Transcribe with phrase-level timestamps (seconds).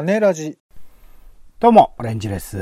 [0.00, 0.56] 種ラジ。
[1.58, 2.56] どうも、オレンジです。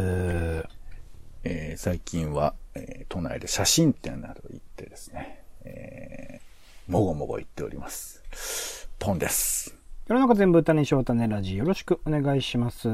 [1.44, 8.90] えー、最近は、えー、都内で写真展など行ってですね、えー、もごもご行っております。
[8.98, 9.72] ポンです。
[10.08, 12.88] 世の中全部歌にしよう種ラジよろしくお願いします。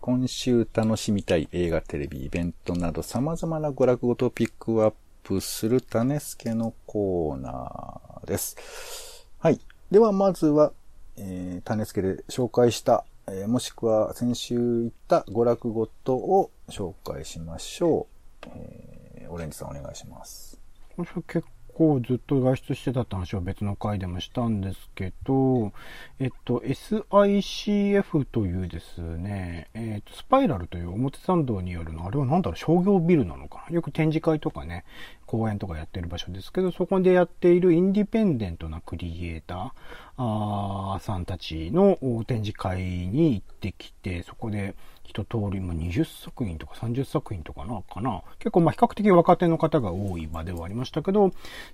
[0.00, 9.26] 今週楽しみたい映画、テレビ、イベントなど様々な娯楽ごとをピックアップする種助のコーナーです。
[9.38, 9.60] はい。
[9.90, 10.72] ではまずは、
[11.16, 18.06] えー、種付けで紹介した、えー、もしくは先週言った娯楽ごとを紹介しましょ
[18.44, 18.48] う。
[18.48, 20.60] えー、オレンジさんお願いします。
[20.96, 25.72] 今週結構ずっと外出してたって話は別の回でもしたんですけど、
[26.18, 33.74] えっと、SICF というですね、えっと、スパイラルという表参道によるの、あれはなんだろう、商業ビルなのかな？
[33.74, 34.84] よく展示会とかね、
[35.32, 41.96] 公演とかやってる場所ですけど、そこでやっているインディペンデントなクリエイター、さんたちの
[42.26, 48.22] 展示会に行ってきて、そこで一通りも20作品とか30作品とかな、かな。
[48.38, 51.32] 結構まあ比較的若手の方が多い場ではありましたけど、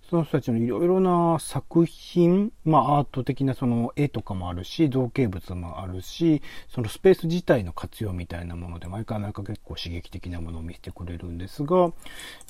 [0.09, 11.93] その人たちのいろいろな作品、まあアート的なその絵とかもあるし、造形物もあるし、そのスペース自体の活用みたいなもので毎回毎回結構刺激的なものを見せてくれるんですが、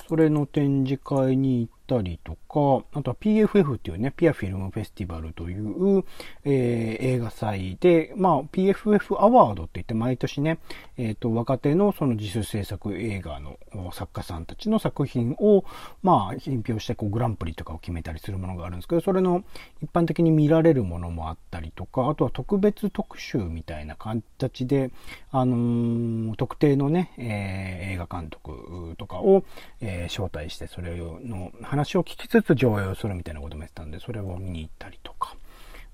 [0.07, 6.03] それの展示会に行たりとか、あとは PFF っていうね、ピアフィルムフェスティバルという、
[6.45, 10.59] えー、映画祭で、まあ PFF アワードって言って毎年ね、
[10.97, 13.57] えっ、ー、と、若手のその自主制作映画の
[13.91, 15.65] 作家さんたちの作品を、
[16.03, 19.43] まあ、品評してこうグランプリとかを決めたりするものがあるんですけど、それの
[19.81, 24.91] 一般的に見られるものもあったりとか、あとは特別特集みたいな形で、
[25.31, 29.43] あのー、特定のね、えー、映画監督とかを、
[29.81, 35.35] えー、招待して、それの話話を聞きつつ上映をするみたいなこともやってたんで、それを見に行ったりとか。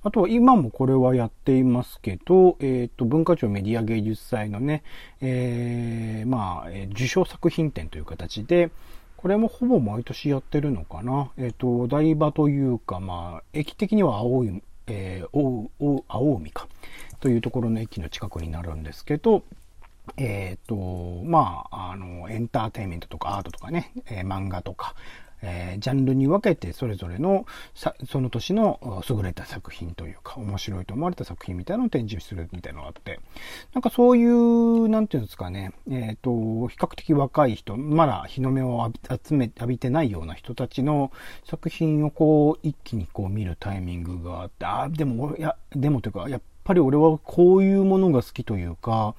[0.03, 4.83] あとは今もこれはやっていますけど、えっ、ー、と、文化庁メディア芸術祭のね、
[5.21, 8.69] えー、まあ、受賞作品展という形で、
[9.17, 11.31] これもほぼ毎年やってるのかな。
[11.37, 16.67] えっ、ー、と、台場というか、まあ、駅的には青い、えー、青海か。
[17.19, 19.43] というところの駅の近くになるんですけど、
[20.17, 24.95] えっ、ー、と、まあ、あの、エンターテインメントとかアートとかね、えー、漫画とか、
[25.45, 33.19] えー、ジャンルに分けてそれぞれのさその年の優れた作品というか、面白いと思われた作品みたいなのを展示するみたいなのがあって、
[33.73, 41.11] なんかそういう、なんていうんですかね、えっ、ー、と、比較的若い人、まだ日の目を集め、浴びてないような人たちの
[41.45, 49.15] 作品をこう、一気にこう見るタイミングがあって、あ、でも、いや、でもというか、やっぱり俺はこういうものが好きというか、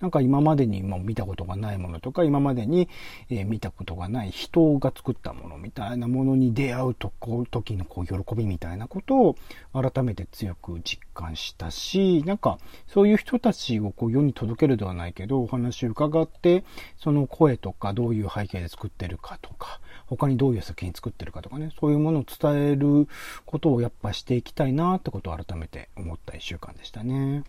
[0.00, 2.88] なんか今までにも見たことがないものとか、今までに、
[3.30, 9.36] え見たことがない人が作ったものみたいなものに出会うとこ時のこう喜びみたいなことを
[9.72, 16.64] 改めて強く実感したし、なんかそういう人たちをこう世に届けるではないけど、お話を伺って、
[16.96, 23.08] その声とかどういう背景で作ってるかとか、他にどういう作品作ってるかとかね、そういうものを伝える
[23.44, 27.44] ことをやっぱしていきたいなってことを改めて思った一週間でしたね。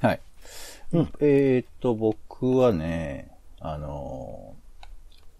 [0.00, 0.20] はい。
[0.92, 3.30] うん、えー、っと、僕はね、
[3.60, 4.54] あの、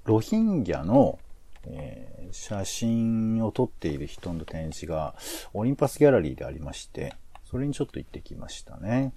[0.05, 1.19] ロヒンギャの、
[1.65, 5.15] えー、写真を撮っている人の展示が
[5.53, 7.15] オリンパスギャラリーでありまして、
[7.51, 9.13] それにちょっと行ってきましたね。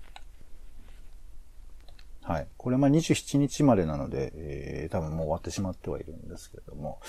[2.24, 2.48] はい。
[2.58, 7.00] これまあ27日までなので、えー、多分もう終わってしまってはいるんですけれども、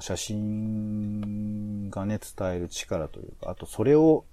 [0.00, 4.24] 写真がね、伝える力というか、あとそれを、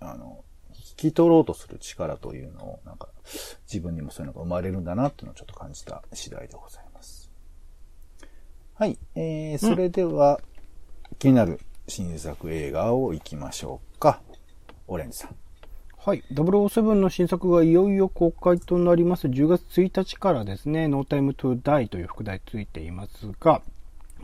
[0.00, 0.44] あの、
[0.92, 3.08] 引き取ろうとする力というのを、なんか、
[3.66, 7.30] 自分にもそういうのが生まれるんだなっていうのをちょっと感じた次第でございます。
[8.74, 8.98] はい。
[9.14, 10.40] えー、それでは、
[11.10, 14.20] うん、気になる新作映画を行きましょうか。
[14.86, 15.36] オレンジさん。
[15.96, 16.24] はい。
[16.32, 19.28] 007の新作がいよいよ公開となります。
[19.28, 23.62] 10月1日からですね、No Time to Die という副題ついていますが、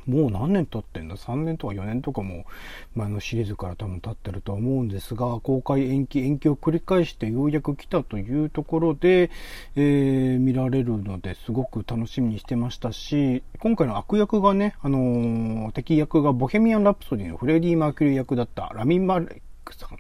[0.09, 2.47] もう何年経ってんだ ?3 年とか4年とかも
[2.95, 9.31] 前のシリーズから多分経ってると思うんですが、公開延期延期を繰り返してようやく来たというところで、
[9.77, 19.91] えー、見られるのですごく楽しみにしてましたし、今回の悪役がね、あのー、敵役がボヘミアン・ラプソディのフレディ・マーキュリー役だったラミン・マレックさん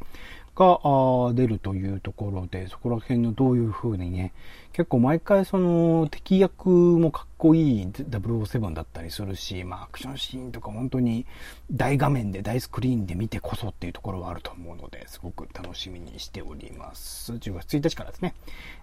[0.58, 4.32] が出るというところで、そこら辺のどういう風にね、
[4.72, 11.26] 結構毎回その敵役もかっこいい007だったりするし、まあアクションシーンとか本当に
[11.70, 17.34] 大画面で大スクリーンで見てこそっていうところはあると思うので、すごく楽しみにしております。
[17.34, 18.34] 10月1日からですね、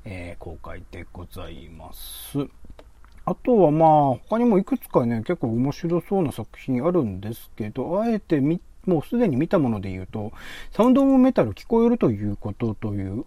[0.06, 2.39] えー、公開でございます。
[3.25, 3.89] あとはまあ
[4.30, 10.31] 他にもいくつかね、結構面白そうな作品あるんですけど、あえて見てもうすでに見たもので言うと、
[10.71, 13.23] サウンドオブメタル聞こえるということという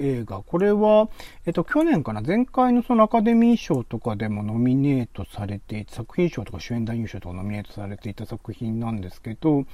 [0.00, 0.42] 映画。
[0.42, 1.08] これは、
[1.46, 9.64] えっと、去年かな、前回のそのアカデミー賞とかでもノミネートされて、作品賞とか主演男優賞とかノミネートされていた作品なんですけど、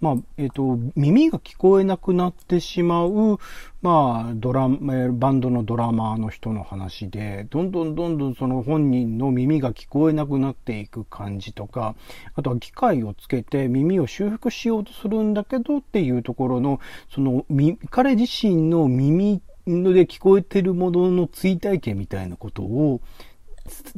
[0.00, 3.38] まあ、えっと、耳が聞こえなくなってしまう、
[3.86, 11.94] まあ、ドラ、バンドのドラマーの人の話で、どんどんどんどんその本人の耳が聞こえなくなっていく感じとか、
[12.34, 16.80] あとは機械をつけて耳を修復しようとするんだけどっていうところの、
[17.14, 17.46] その、
[17.90, 23.00] 彼自身の耳ので聞こえてるものの追体験みたいなことを、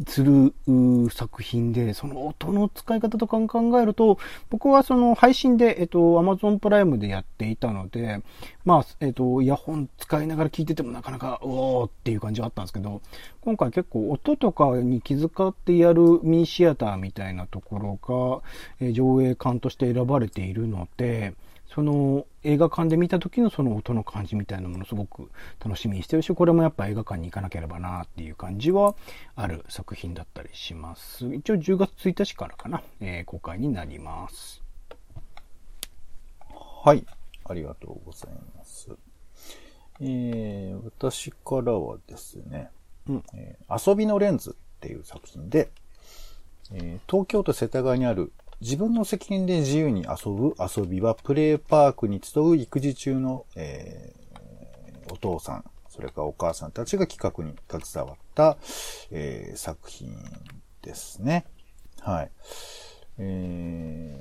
[0.07, 0.53] する
[1.11, 4.19] 作品で、その音の使い方とか考えると、
[4.51, 8.23] 僕はその配信で、えっと、Amazon プライムでやっていたので、
[8.65, 13.01] まあ、えっと、イヤホン使いながら聞いててもなかなか、うおーっていう感じはあったんですけど、
[13.41, 18.43] 今回結構音とかに気遣ってやるミニシアターみたいなところ
[18.81, 21.35] が、え上映館として選ばれているので、
[21.75, 25.31] その映画館で見た時のその音の感じみたいなものすごく
[25.65, 28.95] 楽しみにしてるし、これもやっぱ映画館に行かなければなっていう感じは
[29.37, 31.35] ある作品だったりします。
[31.35, 34.63] 一応10月1日からかな、えー、公開になります。
[36.83, 37.05] はい。
[37.45, 38.91] ありがとうございます。
[40.01, 42.71] えー、私からはですね、
[43.09, 45.71] うんえー、遊びのレンズっていう作品で、
[46.73, 58.59] えー、東京都世田谷にある自分の責任で自由に遊ぶ遊びは、プレイパークに集う育児中の、えー、お父さん、それからお母さんたちが企画に携わった、
[59.11, 60.13] えー、作品
[60.83, 61.45] ですね。
[62.01, 62.31] はい。
[63.19, 64.19] え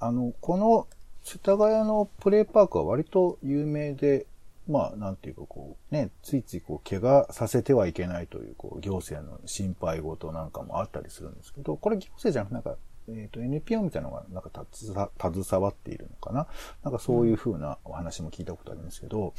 [0.00, 0.86] ー、あの、この
[1.22, 4.26] 世田谷のプレイパークは割と有名で、
[4.68, 12.76] まあ、なんていうかこう、ね、ついついこう、怪我させてはいけないという、こう、行政の心配事なんかもあったりするんですけど、これ行政じゃなくなんか、
[13.08, 16.46] えっ、ー、と、NPO みたいなのがなんか携わっているのかな？
[16.82, 19.34] なんかそういう風なお話も聞いたことありますけど、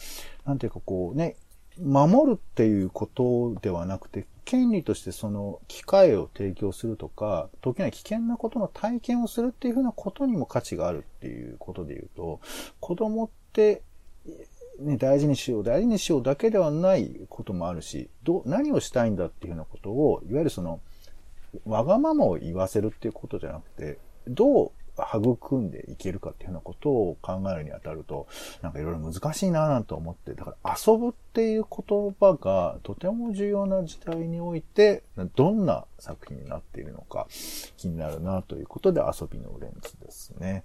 [0.45, 1.35] なんていうかこうね、
[1.81, 12.39] 守るっていうことではなくて、権利としてその機会を提供するとか、時には危険なことの体験をするっていうふうなことにも価値があるっていうことで言うと、
[12.79, 13.83] 子供って、
[14.79, 20.79] ね、大事にしよう、大事にしようだけではないこともあるし、ど、何をしたいんだっていうふうなことを、いわゆるその、
[21.65, 28.27] わがままを言わせるっていうことじゃなくて、どう育んでいけるかっていうようなことを考えるにあたると、
[28.61, 35.03] なんかいろいろ難しいなぁなんて思って、だから遊ぶっていう言葉がとても重要な時代において、
[35.35, 37.27] どんな作品になっているのか
[37.77, 40.63] 気になるなということで遊びのレンズですね。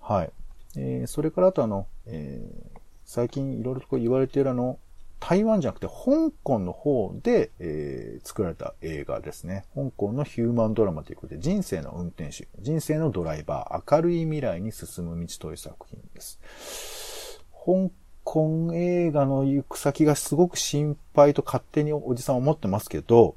[0.00, 0.32] はい。
[0.76, 4.78] えー、それからあとあの、えー、最近いろいろと言われているあの、
[5.20, 9.64] 台湾じゃなくて香港の方で、えー、作られた映画ですね。
[9.74, 16.40] 香港のヒューマンドラマということで、人生の運転手、人生のドライバー、明るい未来に進む道という作品です。
[17.52, 17.90] 香
[18.24, 23.36] 港映画の行く先がすごく心配と勝手におじさん思ってますけど、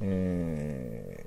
[0.00, 1.26] え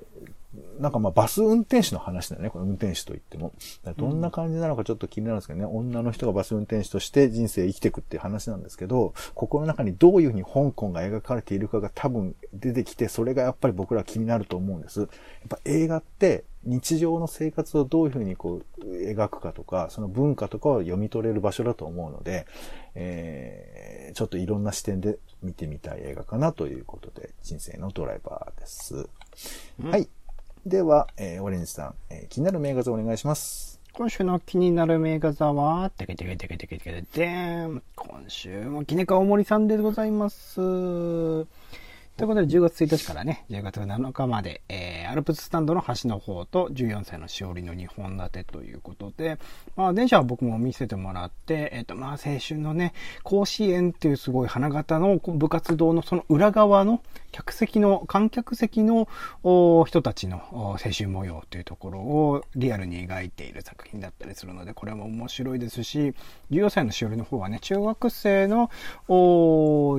[0.78, 3.52] なんかまあバス運転手の話だよね、この運転手といっても。
[3.96, 15.00] どんな感じなのかちょっと気になるんですけどね、うん、女の人がバス運転手として人生生きていくっていう話なんですけど、ここの中にどういうふうに香港が描かれているかが多分出てきて、それがやっぱり僕ら気になると思うんです。
[15.00, 15.08] やっ
[15.48, 22.46] ぱ映画って日常の生活をどういうふうにこう描くかとか、その文化とかを読み取れる場所だと思うので、
[22.94, 29.08] えー、ちょっといろんな視点で見てみたい映画かなということで、人生のドライバーです。
[29.80, 30.08] うん、はい。
[30.66, 33.80] では、えー、オレンジさん、えー、気になる名画像お願いします。
[33.92, 37.82] 今週の気になる名画座は、てけてけてけてけてけてでーん。
[37.94, 41.46] 今週もきねかおもりさんでございます。
[42.16, 49.36] ということで、10月1日からね、10月7日まで、えー、アルプススタンドの端の方と14歳のしおりの2本立てということで、
[49.76, 59.08] まあ、電車は僕も見せてもらって、えっ、ー、と、まあ、青春のね、甲子園っていうすごい花形の部活動のその裏側の客席の、観客席の
[59.86, 66.14] 人たちの青春模様というところをリアルに描いている作品だったりするので、これも面白いですし、
[66.50, 68.70] 14歳のしおりの方はね、中学生の、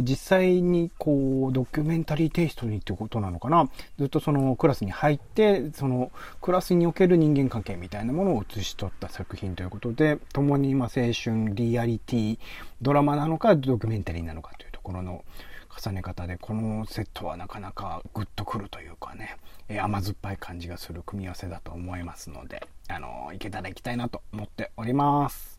[0.01, 6.11] 実際にこう、ドキュメンタリーテイストにってことなのかなずっとそのクラスに入って、その
[6.41, 12.39] クラスにおける人間関係みたいなものを写し取った作品ということで、共に今青春、リアリティ、
[12.81, 15.23] ドラマなのかドキュメンタリーなのかというところの
[15.83, 19.37] 重ね方で、このセットはなかなかグッとくるというかね、
[19.69, 25.56] え甘酸っぱい感じがする組み合わせだと思いますので、あの、いけたら行きたいなと思っております。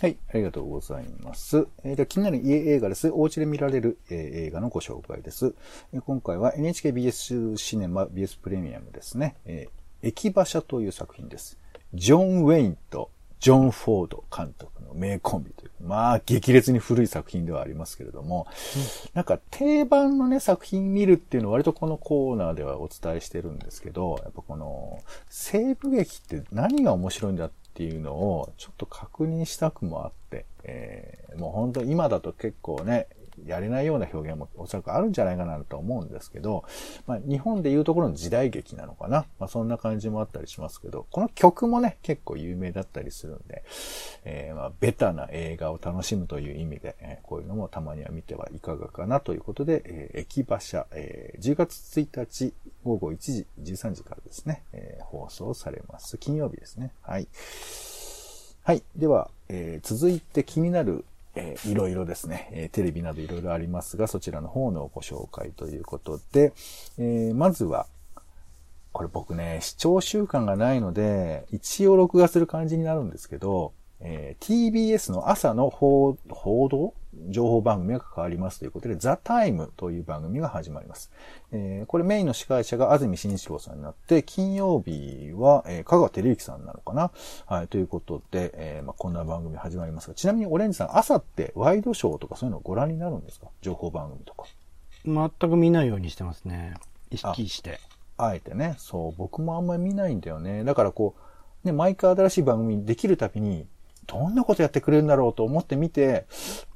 [0.00, 1.68] はい、ありがとうございます。
[1.84, 3.10] えー、で気になる家映画です。
[3.10, 5.54] お家で見られる、えー、映画のご紹介です。
[5.92, 9.36] えー、今回は NHKBS シネマ BS プレミアムですね。
[9.44, 11.56] えー、駅馬車という作品です。
[11.94, 13.10] ジョン・ウェインと
[13.42, 18.46] ジョン・フォード監督の名コンビという、まあ、激烈に古い作品ではありますけれども、
[18.76, 18.82] うん、
[19.14, 33.08] なんか定番のね、作品見るっていうのは割とこのコーナーではお伝えしてるんですけど、やっぱこの、西部劇って何が面白いんだっていうのをちょっと確認したくもあって、えー、もう本当今だと結構ね、
[33.46, 36.64] やれないような表現もおそらくあるんじゃないかなと思うんですけど、
[37.06, 39.26] まあ、日本でいうところの時代劇なのかな。
[39.38, 43.64] まあ、そんな感じもあったりしますけど、この曲もね、結構有名だったりするんで、
[44.24, 56.18] えー、まあ、ベタな映画を楽しむという意味で、えー、こういうのもたまには見てはいかがかなということで、えー、駅馬車、えー、10月1日午後1時、13時からですね、えー、放送されます。
[56.18, 56.92] 金曜日ですね。
[57.02, 57.28] はい。
[58.64, 58.82] はい。
[58.94, 66.52] では、えー、続いて気になるえー、いろいろですね、えー、テレビなどいろいろありますが、そちらの方のご紹介ということで、
[66.98, 67.86] えー、まずは、
[68.92, 76.18] これ僕ね、視聴習慣がないので、一応録画する感じになるんですけど、えー、TBS の朝の報
[76.68, 76.94] 道
[77.28, 81.10] 情報番組が関わりますということで、ザ・タイムという番組が始まります。
[81.52, 87.10] えー、これメインの司会者が安住紳一郎さんになって、金曜日は、えー、香川照之さんなのかな？
[87.46, 93.48] はい、ということで、えー、まあ、こんな番組始まりますが、ちなみにオレンジさん、朝ってワイドショーとかそういうのをご覧になるんですか？
[93.60, 94.44] 情報番組とか。
[95.04, 96.74] 全く見ないようにしてますね。
[97.10, 97.80] 意識して。
[98.18, 100.64] あえてね、そう、僕もあんまり見ないんだよね。
[100.64, 101.16] だからこ
[101.64, 103.66] う、ね、毎回新しい番組できるたびに、
[104.06, 106.26] どんなことやってくれるんだろうと思って見て、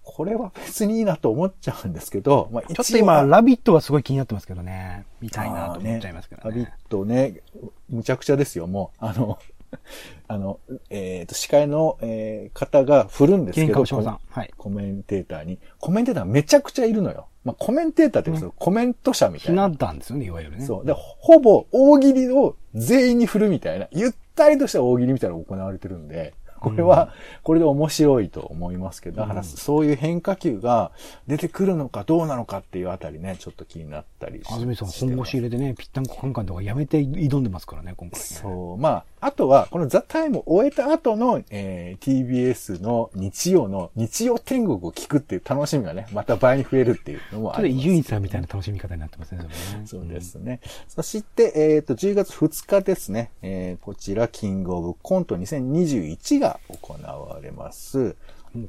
[0.03, 5.05] これは別にいいなと思っちゃうんですけど、まあ、ちょっと今、ラビットはすごい気になってますけどね。
[5.21, 6.51] 見たいなと思っちゃいますけどね。
[6.51, 7.43] ラビットね、
[7.91, 9.05] むちゃくちゃですよ、もう。
[9.05, 9.39] あの、
[10.29, 15.59] あの、えっ、ー、と、司会の、えー、方が振るんですけど、はい、コメンテーターに。
[15.81, 17.27] コメンテーターめちゃくちゃいるのよ。
[17.45, 19.69] まあ、コメンテーターって言うんですコメント者みたいな。
[19.69, 20.65] ひな壇ですよね、いわゆるね。
[20.65, 20.87] そう。
[20.87, 30.91] で、ほぼ大喜利を全員に振るみたいな、ゆったりとした大喜利みたいなのが行われてるんで、これは、これで面白いと思いますけど、だからそういう変化球が
[31.27, 38.27] 出てくるのかどうなのかっていうあたりね、ちょっと気になったり安住さん、本腰入れでね、ぴったんこカンカンとかやめて挑んでますからね、今回、ね。
[38.27, 38.77] そう。
[38.77, 47.81] まあ、あとは、このザ・タイムを終えた後の、えー、TBS の日曜の日曜天国を聞くっていう楽しみがね、また倍に増えるっていうのもあります、ね。
[47.81, 49.41] 伊集院さんみたいな楽しみ方になってますね、
[49.85, 50.61] そそうですね。
[50.63, 58.17] うん、そして、えっ、ー、と、10月2日ですね、えー、こちら、キングオブコント2021が行われます。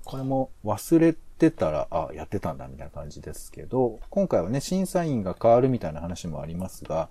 [0.04, 7.10] これも忘れてたら、あ、やってたんだみたいな感じですけど、今回はね、審査員が変わるみたいな話もありますが、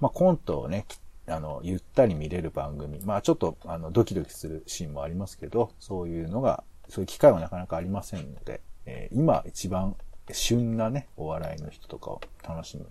[0.00, 0.86] まあ、コントをね、
[1.26, 3.00] あの、ゆったり見れる番組。
[3.00, 9.96] まあちょっと、あの、ドキドキするシーンもありますけど、そういうのが、そういう機会はなかなかありませんので、えー、今一番
[10.30, 12.86] 旬なね、お笑いの人とかを楽しむ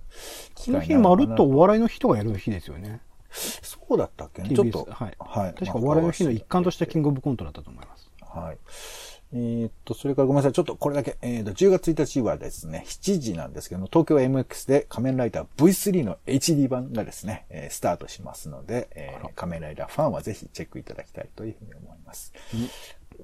[0.56, 3.02] 機会この日まるっとお笑いの人がやる日ですよね。
[3.32, 4.44] そうだったっけ？
[4.44, 4.88] ねちょっと。
[4.92, 5.14] はい。
[5.20, 5.54] はい。
[5.54, 8.12] 確かお笑いの日の一環としてキングオブコントだったと思います。
[8.22, 8.58] はい。
[9.36, 10.54] えー、っと、それからごめんなさい。
[10.54, 22.32] ちょっとこれだけ、えー、っと、10月1日はですね、7時なんですけども、東京 MX で仮面ライダー V3 の HD 版がですね、えー、スタートしますので、えー、仮面ライダーファンはぜひチェックいただきたいというふうに思います。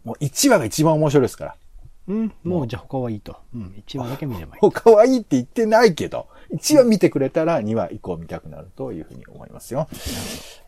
[0.03, 1.55] もう1話が一番面白いですから。
[2.07, 3.37] うん、もうじゃあ他はいいと。
[3.53, 4.61] うん、1話だけ見ればいい。
[4.65, 9.87] 他はいいって言ってないけど、1話見てくれたら2話以降見たくなるというふうに思いますよ。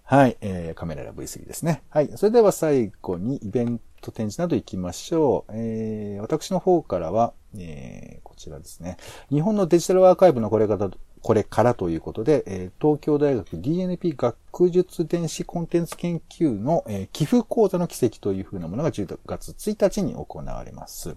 [0.04, 1.82] はい、えー、カメララ V3 ですね。
[1.90, 5.51] はい、それでは最後にイベント展示など行きましょう。
[5.53, 8.98] えー、私の方からは、えー、こちらですね。
[9.29, 10.89] 日本のデジタルアーカイブのこれ方
[11.22, 21.16] これからということで、え、東京大学 DNP 学術電子コンテンツ研究の、え、寄付講座の奇跡というふうなものが10月1日に行われます。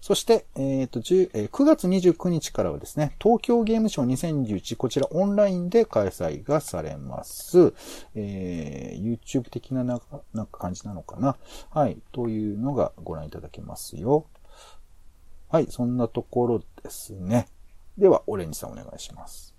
[0.00, 7.72] そして、えーと、9月29日からはですね、東京ゲームショー2021、こちらオンラインで開催がされます。
[8.14, 10.00] えー、YouTube 的なな
[10.32, 11.36] なんか感じなのかな？
[11.70, 14.26] はい、というのがご覧いただけますよ。
[15.48, 17.46] はい、そんなところですね。
[17.96, 19.54] では、オレンジさんお願いします。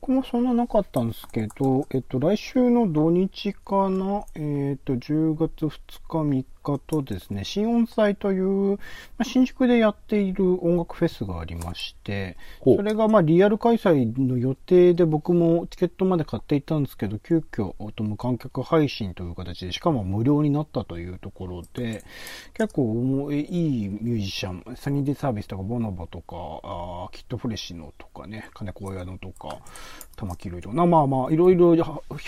[0.00, 5.70] 僕もそんななかったんですけど、えっと、来週の土日かな、えっと、10月2
[6.08, 6.44] 日、3
[6.76, 8.78] 日とですね、新音祭という、ま
[9.20, 22.02] あ、新宿でやっている音楽フェスがありまして、それがまあリアル開催の予定で僕もチケットまで買っていたんですけど、急遽無観客配信という形で、しかも無料になったというところで、
[22.54, 29.58] 結構いいミュージシャン、サニーデイサービスとかボノボとか、あキットフレッシュのとかね、金子屋のとか、
[30.16, 31.76] 玉木類とか、まあまあ、いろいろ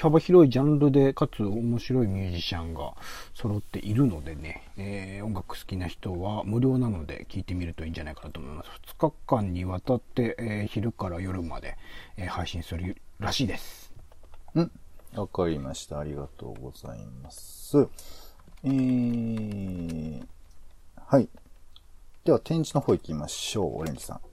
[0.00, 2.94] 幅広いジャンルで、かつ面白いミュージシャンが
[3.35, 8.70] 揃っているのででね、えー、音楽好きな人は無料なので聴いてみるといいんじゃないかなと思います。
[8.96, 11.76] 2日間にわたって、えー、昼から夜まで、
[12.16, 13.92] えー、配信するらしいです。
[14.54, 14.70] うん。
[15.14, 15.99] わかりました。
[15.99, 17.76] ありがとうございます。
[18.62, 20.25] えー、
[20.94, 21.28] はい。
[22.25, 23.78] では、展示の方行きましょう。
[23.78, 24.29] オレンジさん。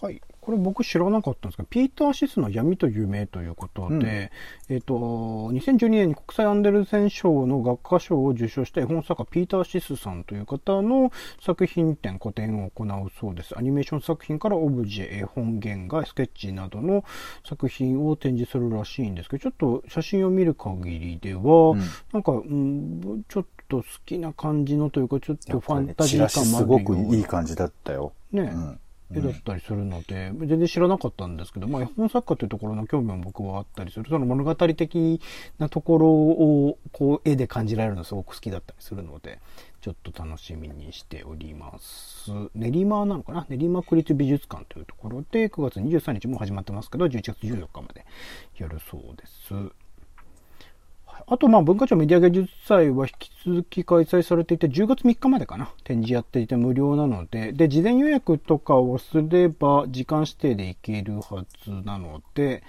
[0.00, 0.20] はい。
[0.40, 4.32] これ僕知らなかったんですけど、ピーター・シスの闇と夢ということで、
[4.68, 13.58] えっ、と、2012年に国際アンデルセン賞の学科賞を受賞した絵本作家ピーター・シスさんという方の作品展、個展を行うそうです。
[13.58, 17.04] アニメーション作品からオブジェ、絵本、原画、スケッチなどの
[17.44, 21.40] 作品を展示するらしいんですけど、ちょっと写真を見る限りでは、
[21.72, 21.80] うん
[22.12, 28.12] なんか、うん、ちょっと好きな感じのというか、ちょっとファンねタジー感もあすごくいい感じだったよ。
[28.32, 28.80] ね、うん。
[29.14, 34.06] 絵だったりするので、全然知らなかったんですけど、まあ、絵本作家というところの興味も僕はあったりする。
[34.08, 35.20] その物語的
[35.58, 39.40] なところを、こう、絵で感じられるのすごく好きだったりするので、
[39.80, 42.30] ちょっと楽しみにしております。
[42.54, 43.46] 練馬なのかな？
[43.48, 48.04] 練馬区立美術館というところで、9月23日も始まってますけど、11月14日まで
[48.58, 49.54] やるそうです。
[51.26, 62.62] あと、ま、文化庁メディア芸術祭は引き続き開催されていて、10月3日までかな、展示やっていて無料なので、で、事前予約とかをすれば、時間指定で行けるはずなので、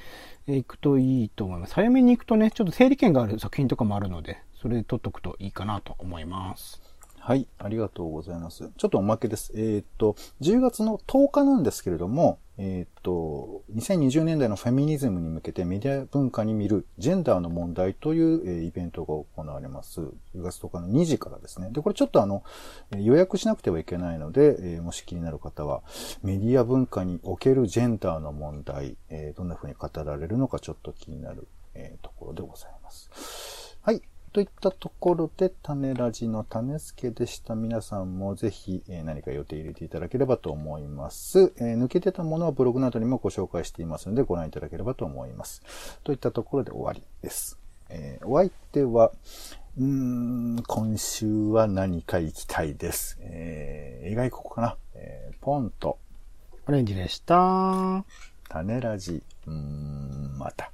[0.48, 1.76] え行くといいと思います。
[1.76, 6.82] 早めに行くとね、ちょっと整理券がある作品とかもあるので、それで取っとくといいかなと思います。
[7.20, 8.72] はい、ありがとうございます。
[8.78, 9.52] ちょっとおまけです。
[9.56, 20.02] えーっと、10月の10日なんですけれども、えーっと、2020年代のフェミニズムに向けてメディア文化に見るジェンダーの問題という、えーイベントが行われます。
[20.02, 20.12] 10
[20.42, 21.70] 月10日の2時からですね。
[21.72, 22.44] で、これちょっとあの、
[22.98, 25.84] 予約しなくてはいけないので、えーもし気になる方は、
[26.22, 33.10] メディア文化におけるジェンダーの問題、えどんな風に語られるのかちょっと気になる、えところでございます。
[34.30, 34.32] はい。
[34.32, 37.56] といったところで、種ラジの種助でした。
[37.56, 41.54] 皆さんもぜひ、えー何か予定入れていただければと思います。
[41.58, 45.62] えー抜けてたものはブログなどにもご紹介していますので、ご覧いただければと思います。
[46.04, 47.58] といったところで終わりです。
[47.90, 49.12] えーお相手は、
[49.78, 53.18] うーん、今週は何か行きたいです。
[53.22, 54.78] えー映画行こうかな。
[54.96, 55.98] えーポンと、
[56.68, 58.04] オレンジでした。
[58.48, 60.72] 種ラジ、うーん、また。